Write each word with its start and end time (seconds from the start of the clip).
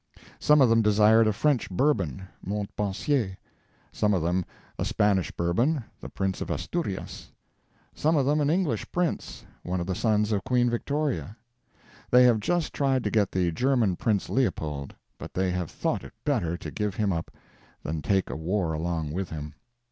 Some 0.39 0.61
of 0.61 0.69
them 0.69 0.81
desired 0.81 1.27
a 1.27 1.31
French 1.31 1.69
Bourbon, 1.69 2.23
Montpensier; 2.43 3.37
some 3.91 4.15
of 4.15 4.23
them 4.23 4.45
a 4.79 4.83
Spanish 4.83 5.29
Bourbon, 5.29 5.83
the 5.99 6.09
Prince 6.09 6.41
of 6.41 6.49
Asturias; 6.49 7.31
some 7.93 8.17
of 8.17 8.25
them 8.25 8.41
an 8.41 8.49
English 8.49 8.91
prince, 8.91 9.45
one 9.61 9.79
of 9.79 9.85
the 9.85 9.93
sons 9.93 10.31
of 10.31 10.43
Queen 10.43 10.71
Victoria. 10.71 11.37
They 12.09 12.23
have 12.23 12.39
just 12.39 12.73
tried 12.73 13.03
to 13.03 13.11
get 13.11 13.31
the 13.31 13.51
German 13.51 13.95
Prince 13.95 14.27
Leopold; 14.27 14.95
but 15.19 15.35
they 15.35 15.51
have 15.51 15.69
thought 15.69 16.03
it 16.03 16.13
better 16.25 16.57
to 16.57 16.71
give 16.71 16.95
him 16.95 17.13
up 17.13 17.29
than 17.83 18.01
take 18.01 18.31
a 18.31 18.35
war 18.35 18.73
along 18.73 19.11
with 19.11 19.29
him. 19.29 19.53